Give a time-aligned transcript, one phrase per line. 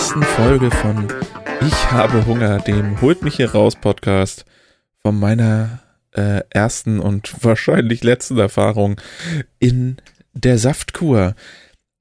[0.00, 1.08] ersten Folge von
[1.60, 4.46] Ich habe Hunger, dem Holt mich hier raus Podcast
[5.02, 5.80] von meiner
[6.12, 8.98] äh, ersten und wahrscheinlich letzten Erfahrung
[9.58, 9.98] in
[10.32, 11.34] der Saftkur.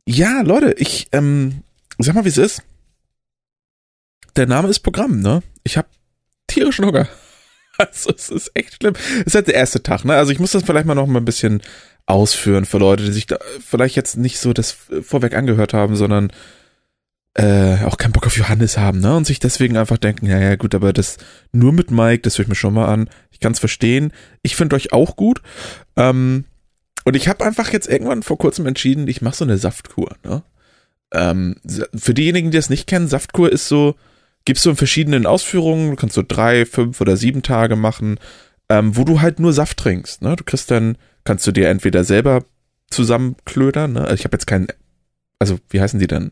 [0.06, 1.64] Ja, Leute, ich ähm,
[1.98, 2.64] sag mal, wie es ist.
[4.38, 5.44] Der Name ist Programm, ne?
[5.66, 5.90] Ich habe
[6.48, 7.08] tierischen Hunger.
[7.78, 8.94] Also es ist echt schlimm.
[9.20, 10.14] Es ist halt der erste Tag, ne?
[10.16, 11.62] Also ich muss das vielleicht mal noch mal ein bisschen
[12.06, 16.32] ausführen für Leute, die sich da vielleicht jetzt nicht so das vorweg angehört haben, sondern
[17.36, 19.16] äh, auch keinen Bock auf Johannes haben, ne?
[19.16, 21.18] Und sich deswegen einfach denken, ja, ja, gut, aber das
[21.52, 23.10] nur mit Mike, das höre ich mir schon mal an.
[23.32, 24.12] Ich kann es verstehen.
[24.42, 25.42] Ich finde euch auch gut.
[25.96, 26.46] Ähm,
[27.06, 30.44] und ich habe einfach jetzt irgendwann vor kurzem entschieden, ich mache so eine Saftkur, ne?
[31.12, 31.56] Ähm,
[31.96, 33.96] für diejenigen, die das nicht kennen, Saftkur ist so,
[34.46, 38.20] gibst du in verschiedenen Ausführungen, du kannst so drei, fünf oder sieben Tage machen,
[38.70, 40.36] ähm, wo du halt nur Saft trinkst, ne?
[40.36, 42.44] Du kriegst dann, kannst du dir entweder selber
[42.90, 44.02] zusammenklödern, ne?
[44.02, 44.68] Also ich habe jetzt keinen,
[45.40, 46.32] also wie heißen die denn?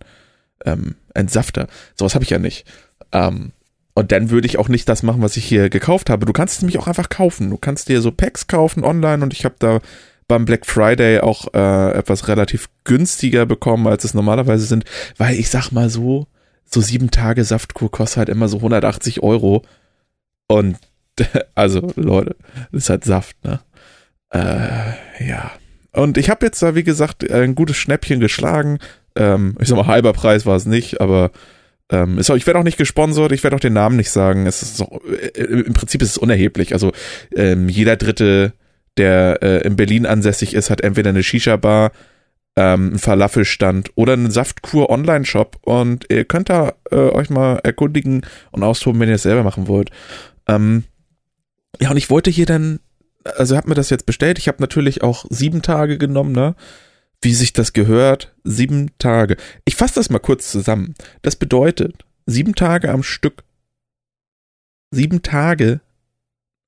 [0.66, 1.67] Ähm, Entsafter.
[1.95, 2.66] Sowas habe ich ja nicht.
[3.11, 3.52] Ähm,
[3.94, 6.25] und dann würde ich auch nicht das machen, was ich hier gekauft habe.
[6.25, 7.49] Du kannst es nämlich auch einfach kaufen.
[7.49, 9.80] Du kannst dir so Packs kaufen online und ich habe da
[10.27, 14.83] beim Black Friday auch äh, etwas relativ günstiger bekommen, als es normalerweise sind,
[15.17, 16.27] weil ich sag mal so,
[16.66, 19.64] so sieben Tage Saftkur kostet halt immer so 180 Euro.
[20.47, 20.77] Und
[21.55, 22.36] also Leute,
[22.71, 23.61] das ist halt Saft, ne?
[24.31, 25.52] Äh, ja.
[25.94, 28.77] Und ich habe jetzt da, wie gesagt, ein gutes Schnäppchen geschlagen.
[29.17, 31.31] Ähm, ich sag mal, halber Preis war es nicht, aber
[31.89, 34.45] ähm, ist auch, ich werde auch nicht gesponsert, ich werde auch den Namen nicht sagen.
[34.45, 36.73] Es ist auch, äh, im Prinzip ist es unerheblich.
[36.73, 36.91] Also
[37.35, 38.53] ähm, jeder Dritte,
[38.97, 41.91] der äh, in Berlin ansässig ist, hat entweder eine Shisha-Bar,
[42.57, 48.63] ähm, einen Falafelstand oder einen Saftkur-Online-Shop und ihr könnt da äh, euch mal erkundigen und
[48.63, 49.91] austoben, wenn ihr es selber machen wollt.
[50.47, 50.83] Ähm,
[51.79, 52.79] ja, und ich wollte hier dann,
[53.23, 54.39] also hab mir das jetzt bestellt.
[54.39, 56.55] Ich habe natürlich auch sieben Tage genommen, ne?
[57.22, 59.38] Wie sich das gehört, sieben Tage.
[59.66, 60.94] Ich fasse das mal kurz zusammen.
[61.22, 63.44] Das bedeutet, sieben Tage am Stück.
[64.92, 65.82] Sieben Tage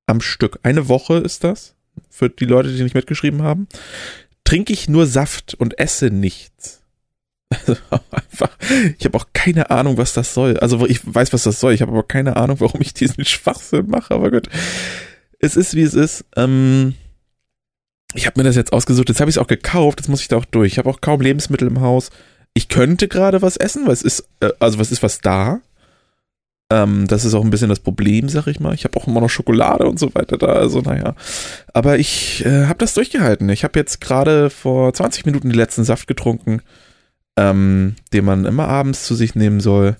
[0.07, 0.59] am Stück.
[0.63, 1.75] Eine Woche ist das.
[2.09, 3.67] Für die Leute, die nicht mitgeschrieben haben.
[4.43, 6.77] Trinke ich nur Saft und esse nichts.
[7.65, 7.75] Also
[8.11, 8.57] einfach,
[8.97, 10.57] ich habe auch keine Ahnung, was das soll.
[10.59, 11.73] Also ich weiß, was das soll.
[11.73, 14.13] Ich habe aber keine Ahnung, warum ich diesen Schwachsinn mache.
[14.13, 14.49] Aber gut,
[15.39, 16.25] es ist, wie es ist.
[16.35, 16.93] Ähm,
[18.13, 20.27] ich habe mir das jetzt ausgesucht, jetzt habe ich es auch gekauft, jetzt muss ich
[20.27, 20.73] da auch durch.
[20.73, 22.09] Ich habe auch kaum Lebensmittel im Haus.
[22.53, 25.61] Ich könnte gerade was essen, weil es ist, äh, also was ist was da.
[26.71, 28.73] Ähm, das ist auch ein bisschen das Problem, sag ich mal.
[28.73, 31.15] Ich habe auch immer noch Schokolade und so weiter da, also naja.
[31.73, 33.49] Aber ich äh, habe das durchgehalten.
[33.49, 36.61] Ich habe jetzt gerade vor 20 Minuten den letzten Saft getrunken,
[37.37, 39.97] ähm, den man immer abends zu sich nehmen soll.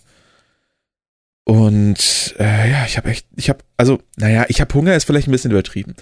[1.44, 5.28] Und äh, ja, ich habe echt, ich habe, also, naja, ich habe Hunger, ist vielleicht
[5.28, 5.96] ein bisschen übertrieben.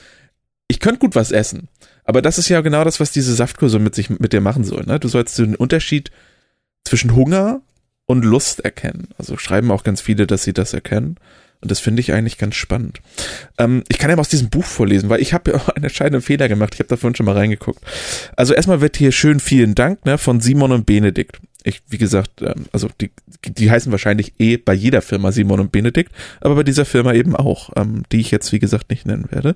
[0.68, 1.70] Ich könnte gut was essen.
[2.04, 4.84] Aber das ist ja genau das, was diese Saftkurse mit sich mit dir machen soll.
[4.86, 5.00] Ne?
[5.00, 6.12] Du sollst den Unterschied
[6.86, 7.62] zwischen Hunger
[8.06, 9.10] und Lust erkennen.
[9.18, 11.18] Also schreiben auch ganz viele, dass sie das erkennen.
[11.60, 13.02] Und das finde ich eigentlich ganz spannend.
[13.58, 15.86] Ähm, ich kann ja mal aus diesem Buch vorlesen, weil ich habe ja auch einen
[15.86, 16.74] entscheidenden Fehler gemacht.
[16.74, 17.82] Ich habe da vorhin schon mal reingeguckt.
[18.36, 21.40] Also erstmal wird hier schön vielen Dank ne, von Simon und Benedikt.
[21.64, 23.12] Ich, wie gesagt, ähm, also die,
[23.46, 27.36] die heißen wahrscheinlich eh bei jeder Firma Simon und Benedikt, aber bei dieser Firma eben
[27.36, 29.56] auch, ähm, die ich jetzt, wie gesagt, nicht nennen werde.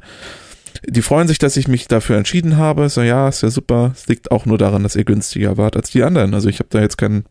[0.87, 2.89] Die freuen sich, dass ich mich dafür entschieden habe.
[2.89, 3.91] So, ja, ist ja super.
[3.93, 6.33] Es liegt auch nur daran, dass ihr günstiger wart als die anderen.
[6.33, 7.25] Also ich habe da jetzt kein,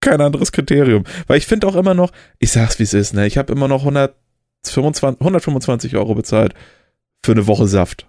[0.00, 1.04] kein anderes Kriterium.
[1.26, 3.26] Weil ich finde auch immer noch, ich sag's wie es ist, ne?
[3.26, 6.54] Ich habe immer noch 125, 125 Euro bezahlt
[7.24, 8.06] für eine Woche Saft.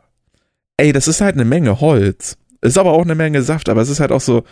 [0.77, 2.37] Ey, das ist halt eine Menge Holz.
[2.61, 4.43] Ist aber auch eine Menge Saft, aber es ist halt auch so.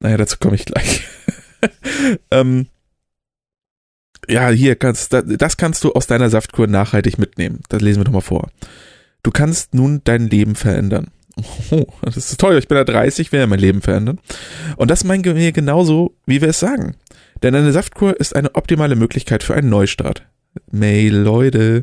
[0.00, 1.02] Naja, dazu komme ich gleich.
[2.30, 2.66] ähm,
[4.28, 7.60] ja, hier kannst das kannst du aus deiner Saftkur nachhaltig mitnehmen.
[7.68, 8.50] Das lesen wir doch mal vor.
[9.26, 11.08] Du kannst nun dein Leben verändern.
[11.72, 12.56] Oh, das ist toll.
[12.58, 14.20] Ich bin ja 30, will ja mein Leben verändern.
[14.76, 16.94] Und das meinen wir genauso, wie wir es sagen.
[17.42, 20.24] Denn eine Saftkur ist eine optimale Möglichkeit für einen Neustart.
[20.70, 21.82] May, Leute,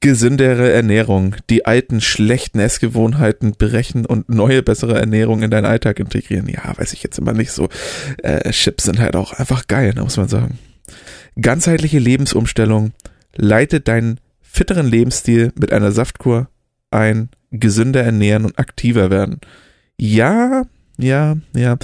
[0.00, 6.46] gesündere Ernährung, die alten schlechten Essgewohnheiten brechen und neue bessere Ernährung in deinen Alltag integrieren.
[6.46, 7.70] Ja, weiß ich jetzt immer nicht so.
[8.22, 10.58] Äh, Chips sind halt auch einfach geil, ne, muss man sagen.
[11.40, 12.92] Ganzheitliche Lebensumstellung
[13.34, 16.48] leitet deinen fitteren Lebensstil mit einer Saftkur
[16.96, 19.40] ein gesünder ernähren und aktiver werden.
[19.98, 20.64] Ja,
[20.98, 21.76] ja, ja.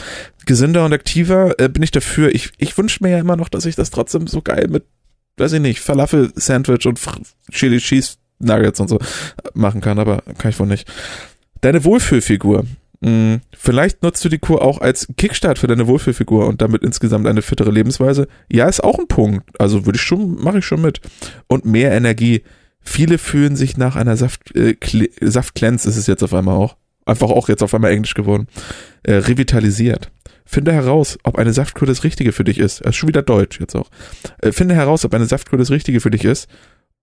[0.47, 2.35] Gesünder und aktiver äh, bin ich dafür.
[2.35, 4.85] Ich, ich wünsche mir ja immer noch, dass ich das trotzdem so geil mit,
[5.37, 7.01] weiß ich nicht, Falafel-Sandwich und
[7.51, 8.99] Chili Cheese Nuggets und so
[9.55, 10.91] machen kann, aber kann ich wohl nicht.
[11.61, 12.65] Deine Wohlfühlfigur.
[13.05, 17.27] Hm, vielleicht nutzt du die Kur auch als Kickstart für deine Wohlfühlfigur und damit insgesamt
[17.27, 18.29] eine fittere Lebensweise.
[18.51, 19.61] Ja, ist auch ein Punkt.
[19.61, 21.01] Also würde ich schon, mache ich schon mit.
[21.49, 22.43] Und mehr Energie.
[22.83, 24.77] Viele fühlen sich nach einer Saft, äh,
[25.21, 26.77] Saft Cleanse ist es jetzt auf einmal auch.
[27.05, 28.47] Einfach auch jetzt auf einmal Englisch geworden.
[29.03, 30.11] Äh, revitalisiert.
[30.45, 32.81] Finde heraus, ob eine Saftkur das Richtige für dich ist.
[32.81, 33.91] Das ist schon wieder Deutsch jetzt auch.
[34.39, 36.49] Äh, finde heraus, ob eine Saftkur das Richtige für dich ist,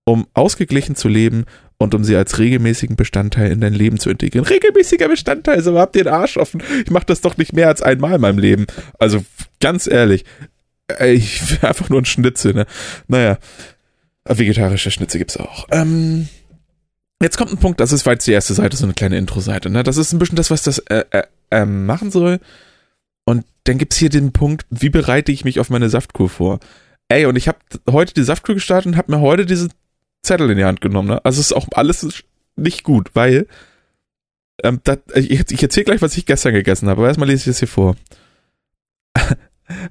[0.04, 1.44] um ausgeglichen zu leben
[1.78, 4.46] und um sie als regelmäßigen Bestandteil in dein Leben zu integrieren.
[4.46, 6.62] Regelmäßiger Bestandteil, so habt ihr den Arsch offen.
[6.84, 8.66] Ich mache das doch nicht mehr als einmal in meinem Leben.
[8.98, 9.24] Also
[9.60, 10.24] ganz ehrlich,
[11.00, 12.66] ich will einfach nur ein Schnitzel, ne?
[13.08, 13.38] Naja,
[14.24, 15.66] vegetarische Schnitzel gibt's auch.
[15.70, 16.28] Ähm,
[17.22, 19.82] jetzt kommt ein Punkt, das ist, weil die erste Seite so eine kleine Intro-Seite, ne?
[19.82, 22.40] Das ist ein bisschen das, was das äh, äh, äh, machen soll.
[23.24, 26.60] Und dann gibt's hier den Punkt, wie bereite ich mich auf meine Saftkur vor?
[27.08, 27.58] Ey, und ich habe
[27.90, 29.68] heute die Saftkur gestartet und habe mir heute diese
[30.22, 31.24] Zettel in die Hand genommen, ne?
[31.24, 32.24] Also ist auch alles
[32.56, 33.46] nicht gut, weil
[34.62, 37.46] ähm, dat, ich, ich erzähle gleich, was ich gestern gegessen habe, aber erstmal lese ich
[37.46, 37.96] das hier vor.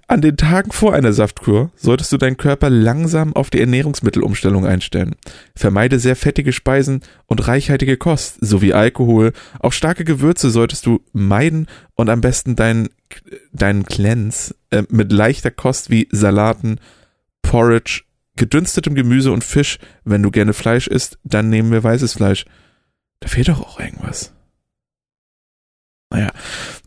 [0.07, 5.15] An den Tagen vor einer Saftkur solltest du deinen Körper langsam auf die Ernährungsmittelumstellung einstellen.
[5.55, 9.33] Vermeide sehr fettige Speisen und reichhaltige Kost sowie Alkohol.
[9.59, 12.89] Auch starke Gewürze solltest du meiden und am besten deinen
[13.51, 16.79] deinen Cleanse äh, mit leichter Kost wie Salaten,
[17.41, 18.03] Porridge,
[18.35, 19.79] gedünstetem Gemüse und Fisch.
[20.03, 22.45] Wenn du gerne Fleisch isst, dann nehmen wir weißes Fleisch.
[23.19, 24.33] Da fehlt doch auch irgendwas.
[26.11, 26.31] Naja,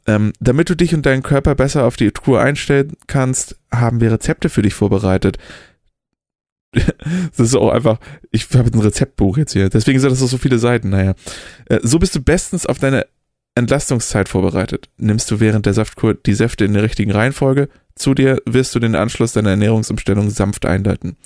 [0.07, 4.13] ähm, damit du dich und deinen Körper besser auf die Kur einstellen kannst, haben wir
[4.13, 5.39] Rezepte für dich vorbereitet.
[6.73, 7.99] das ist auch einfach,
[8.31, 11.15] ich habe ein Rezeptbuch jetzt hier, deswegen sind das so viele Seiten, naja.
[11.67, 13.07] Äh, so bist du bestens auf deine
[13.55, 14.89] Entlastungszeit vorbereitet.
[14.97, 18.79] Nimmst du während der Saftkur die Säfte in der richtigen Reihenfolge zu dir, wirst du
[18.79, 21.17] den Anschluss deiner Ernährungsumstellung sanft einleiten.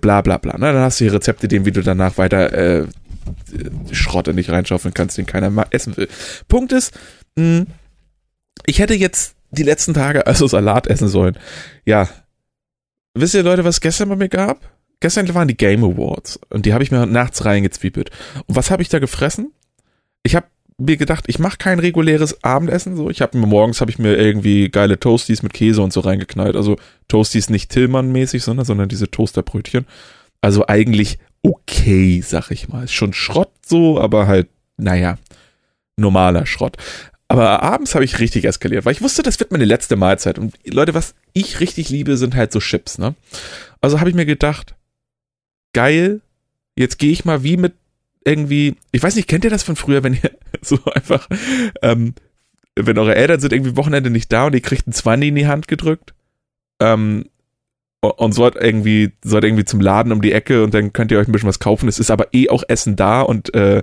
[0.00, 0.54] Bla bla bla.
[0.58, 2.86] Na, dann hast du hier Rezeptideen, wie du danach weiter äh,
[3.90, 6.08] Schrott in dich reinschaufeln kannst, den keiner mal essen will.
[6.46, 6.92] Punkt ist,
[7.36, 7.66] mh,
[8.66, 11.38] ich hätte jetzt die letzten Tage also Salat essen sollen.
[11.84, 12.08] Ja.
[13.14, 14.70] Wisst ihr, Leute, was gestern bei mir gab?
[15.00, 18.10] Gestern waren die Game Awards und die habe ich mir nachts reingezwiebelt.
[18.46, 19.52] Und was habe ich da gefressen?
[20.22, 20.46] Ich habe
[20.78, 23.10] mir gedacht, ich mache kein reguläres Abendessen so.
[23.10, 26.56] Ich habe mir morgens habe ich mir irgendwie geile Toasties mit Käse und so reingeknallt.
[26.56, 26.76] Also
[27.08, 29.86] Toasties nicht Tillmann-mäßig, sondern, sondern diese Toasterbrötchen.
[30.40, 32.84] Also eigentlich okay, sag ich mal.
[32.84, 35.18] Ist schon Schrott so, aber halt, naja,
[35.96, 36.76] normaler Schrott.
[37.32, 40.38] Aber abends habe ich richtig eskaliert, weil ich wusste, das wird meine letzte Mahlzeit.
[40.38, 43.14] Und Leute, was ich richtig liebe, sind halt so Chips, ne?
[43.80, 44.74] Also habe ich mir gedacht,
[45.72, 46.20] geil,
[46.76, 47.72] jetzt gehe ich mal wie mit
[48.22, 50.30] irgendwie, ich weiß nicht, kennt ihr das von früher, wenn ihr
[50.60, 51.26] so einfach,
[51.80, 52.14] ähm,
[52.76, 55.46] wenn eure Eltern sind irgendwie Wochenende nicht da und ihr kriegt ein Zwanni in die
[55.46, 56.12] Hand gedrückt,
[56.80, 57.24] ähm,
[58.02, 61.28] und sollt irgendwie, sollt irgendwie zum Laden um die Ecke und dann könnt ihr euch
[61.28, 61.88] ein bisschen was kaufen.
[61.88, 63.82] Es ist aber eh auch Essen da und äh,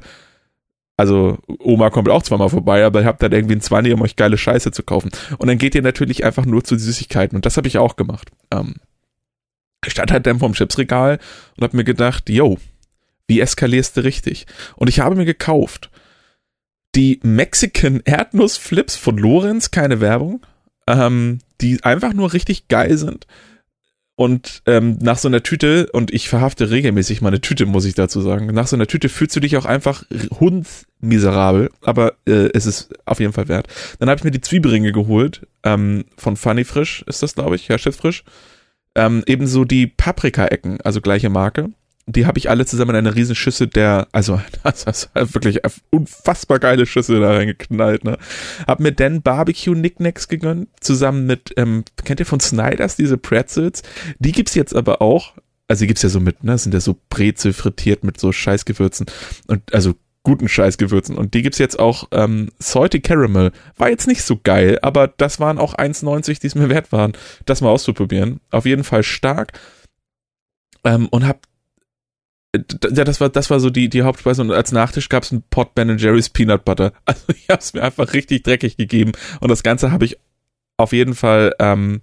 [1.00, 4.18] also Oma kommt auch zweimal vorbei, aber ihr habt dann irgendwie ein 20, um euch
[4.18, 5.12] geile Scheiße zu kaufen.
[5.38, 8.30] Und dann geht ihr natürlich einfach nur zu Süßigkeiten und das habe ich auch gemacht.
[8.52, 8.76] Ähm,
[9.86, 11.20] ich stand halt dann vorm Chipsregal
[11.56, 12.58] und habe mir gedacht, yo,
[13.28, 14.46] wie eskalierst du richtig?
[14.76, 15.90] Und ich habe mir gekauft
[16.96, 20.46] die Mexican Erdnuss Flips von Lorenz, keine Werbung,
[20.86, 23.26] ähm, die einfach nur richtig geil sind.
[24.20, 28.20] Und ähm, nach so einer Tüte, und ich verhafte regelmäßig meine Tüte, muss ich dazu
[28.20, 30.04] sagen, nach so einer Tüte fühlst du dich auch einfach
[30.38, 33.70] hundsmiserabel, aber äh, es ist auf jeden Fall wert.
[33.98, 37.70] Dann habe ich mir die Zwiebelringe geholt, ähm, von Funny Frisch ist das, glaube ich,
[37.70, 38.26] Herrschaftsfrisch.
[38.94, 41.70] Ähm, ebenso die Paprika-Ecken, also gleiche Marke
[42.12, 45.60] die habe ich alle zusammen in eine riesen Schüssel der, also das ist wirklich
[45.92, 48.18] unfassbar geile Schüssel da reingeknallt, ne.
[48.68, 53.84] Hab mir dann Barbecue Knickknacks gegönnt, zusammen mit, ähm, kennt ihr von Snyders diese Pretzels?
[54.18, 55.34] Die gibt's jetzt aber auch,
[55.68, 59.06] also die gibt's ja so mit, ne, sind ja so Brezel frittiert mit so Scheißgewürzen
[59.48, 61.18] und, also guten Scheißgewürzen.
[61.18, 63.52] Und die gibt's jetzt auch ähm, Salty Caramel.
[63.78, 67.14] War jetzt nicht so geil, aber das waren auch 1,90, die es mir wert waren,
[67.46, 68.42] das mal auszuprobieren.
[68.52, 69.54] Auf jeden Fall stark.
[70.84, 71.49] Ähm, und hab
[72.56, 75.44] ja, das war, das war so die, die Hauptspeise und als Nachtisch gab es ein
[75.50, 76.94] Pot Ben Jerry's Peanut Butter.
[77.06, 80.18] Also ich habe es mir einfach richtig dreckig gegeben und das Ganze habe ich
[80.78, 82.02] auf jeden Fall, ähm,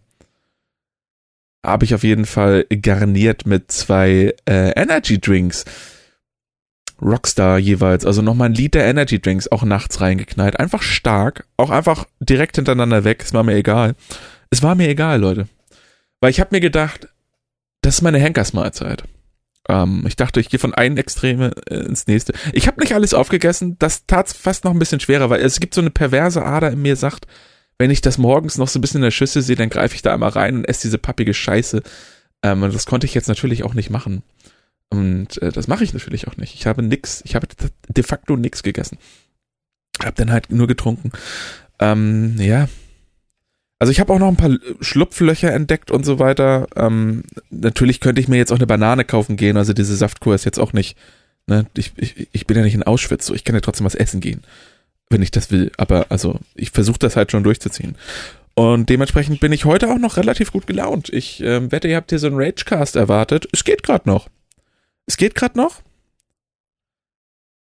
[1.65, 5.65] habe ich auf jeden Fall garniert mit zwei äh, Energy Drinks.
[7.03, 10.59] Rockstar jeweils, also nochmal ein Liter Energy Drinks auch nachts reingeknallt.
[10.59, 13.97] Einfach stark, auch einfach direkt hintereinander weg, es war mir egal.
[14.51, 15.49] Es war mir egal, Leute.
[16.21, 17.09] Weil ich habe mir gedacht,
[17.83, 19.05] das ist meine Henkersmahlzeit.
[19.69, 22.33] Ähm, ich dachte, ich gehe von einem Extreme äh, ins nächste.
[22.53, 25.75] Ich habe nicht alles aufgegessen, das tat fast noch ein bisschen schwerer, weil es gibt
[25.75, 27.27] so eine perverse Ader in mir, sagt,
[27.79, 30.03] wenn ich das morgens noch so ein bisschen in der Schüssel sehe, dann greife ich
[30.03, 31.83] da einmal rein und esse diese pappige Scheiße.
[32.43, 34.23] Ähm, und das konnte ich jetzt natürlich auch nicht machen.
[34.89, 36.55] Und äh, das mache ich natürlich auch nicht.
[36.55, 37.49] Ich habe nix, ich habe
[37.89, 38.99] de facto nix gegessen.
[40.03, 41.11] Hab dann halt nur getrunken.
[41.81, 42.69] Ähm, ja,
[43.79, 46.67] also ich habe auch noch ein paar Schlupflöcher entdeckt und so weiter.
[46.77, 49.57] Ähm, natürlich könnte ich mir jetzt auch eine Banane kaufen gehen.
[49.57, 50.97] Also diese Saftkur ist jetzt auch nicht.
[51.47, 53.95] Ne, ich, ich, ich bin ja nicht in Auschwitz, so ich kann ja trotzdem was
[53.95, 54.43] essen gehen,
[55.11, 55.71] wenn ich das will.
[55.77, 57.97] Aber also ich versuche das halt schon durchzuziehen.
[58.55, 61.11] Und dementsprechend bin ich heute auch noch relativ gut gelaunt.
[61.11, 63.47] Ich äh, wette, ihr habt hier so einen Ragecast erwartet.
[63.53, 64.29] Es geht gerade noch.
[65.05, 65.83] Es geht gerade noch.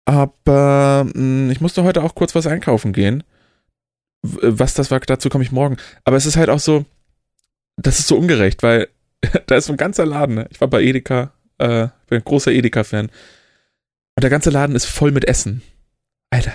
[0.07, 3.23] Aber mh, hm, ich musste heute auch kurz was einkaufen gehen.
[4.23, 5.77] Was das war, dazu komme ich morgen.
[6.05, 6.85] Aber es ist halt auch so,
[7.77, 8.89] das ist so ungerecht, weil
[9.47, 10.35] da ist so ein ganzer Laden.
[10.37, 10.49] Ne?
[10.51, 13.07] Ich war bei Edeka, äh, bin ein großer Edeka-Fan.
[13.07, 15.63] Und der ganze Laden ist voll mit Essen.
[16.31, 16.55] Alter.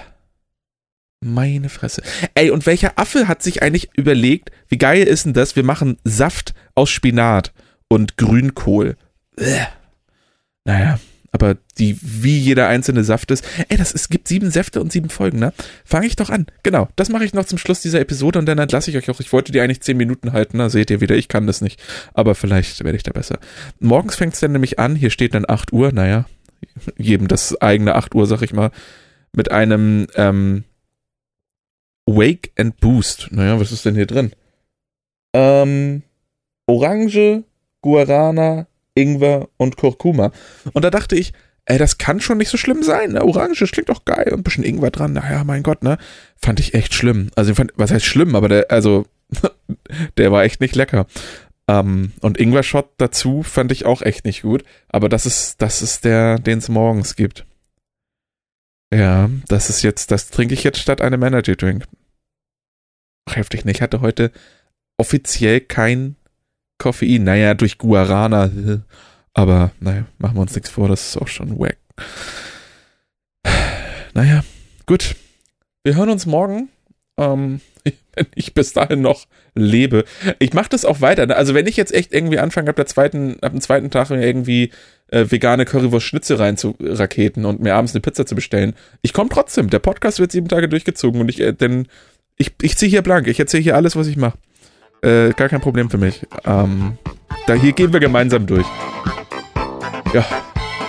[1.23, 2.01] Meine Fresse.
[2.33, 5.55] Ey, und welcher Affe hat sich eigentlich überlegt, wie geil ist denn das?
[5.55, 7.53] Wir machen Saft aus Spinat
[7.87, 8.97] und Grünkohl.
[9.35, 9.67] Bäh.
[10.65, 10.99] Naja,
[11.31, 13.45] aber die, wie jeder einzelne Saft ist.
[13.69, 15.53] Ey, das ist, gibt sieben Säfte und sieben Folgen, ne?
[15.85, 16.47] Fange ich doch an.
[16.63, 19.19] Genau, das mache ich noch zum Schluss dieser Episode und dann entlasse ich euch auch.
[19.21, 21.81] Ich wollte die eigentlich zehn Minuten halten, da seht ihr wieder, ich kann das nicht.
[22.13, 23.39] Aber vielleicht werde ich da besser.
[23.79, 26.25] Morgens fängt es dann nämlich an, hier steht dann 8 Uhr, naja,
[26.97, 28.71] jedem das eigene 8 Uhr, sag ich mal,
[29.33, 30.65] mit einem ähm,
[32.05, 33.29] Wake and Boost.
[33.31, 34.31] Naja, was ist denn hier drin?
[35.33, 36.03] Ähm,
[36.67, 37.43] Orange,
[37.81, 40.31] Guarana, Ingwer und Kurkuma.
[40.73, 41.33] Und da dachte ich,
[41.65, 43.13] ey, das kann schon nicht so schlimm sein.
[43.13, 43.23] Ne?
[43.23, 44.29] Orange, das klingt doch geil.
[44.31, 45.13] Und ein bisschen Ingwer dran.
[45.13, 45.97] Naja, mein Gott, ne?
[46.37, 47.29] Fand ich echt schlimm.
[47.35, 48.35] Also, fand, was heißt schlimm?
[48.35, 49.05] Aber der, also,
[50.17, 51.07] der war echt nicht lecker.
[51.67, 54.63] Ähm, und Ingwer-Shot dazu fand ich auch echt nicht gut.
[54.89, 57.45] Aber das ist, das ist der, den es morgens gibt.
[58.93, 61.85] Ja, das ist jetzt, das trinke ich jetzt statt einem Energy Drink.
[63.29, 63.71] Ach, heftig, ne?
[63.71, 64.31] Ich hatte heute
[64.97, 66.17] offiziell kein
[66.81, 67.23] Koffein.
[67.23, 68.49] Naja, durch Guarana.
[69.33, 71.77] Aber naja, machen wir uns nichts vor, das ist auch schon wack.
[74.13, 74.43] Naja,
[74.87, 75.15] gut.
[75.83, 76.69] Wir hören uns morgen.
[77.17, 77.61] Ähm,
[78.15, 80.05] wenn ich bis dahin noch lebe.
[80.39, 81.27] Ich mache das auch weiter.
[81.27, 81.35] Ne?
[81.35, 84.71] Also wenn ich jetzt echt irgendwie anfange, ab der zweiten, ab dem zweiten Tag irgendwie
[85.11, 88.73] äh, vegane Currywurst Schnitzel rein zu raketen und mir abends eine Pizza zu bestellen,
[89.03, 89.69] ich komme trotzdem.
[89.69, 91.87] Der Podcast wird sieben Tage durchgezogen und ich, äh, denn
[92.37, 93.27] ich, ich ziehe hier blank.
[93.27, 94.37] Ich erzähle hier alles, was ich mache.
[95.01, 96.25] Äh, gar kein Problem für mich.
[96.45, 96.97] Ähm,
[97.47, 98.67] da hier gehen wir gemeinsam durch.
[100.13, 100.23] Ja,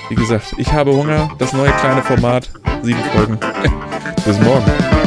[0.08, 1.30] wie gesagt, ich habe Hunger.
[1.38, 2.50] Das neue kleine Format.
[2.82, 3.38] Sieben Folgen.
[4.24, 5.01] Bis morgen.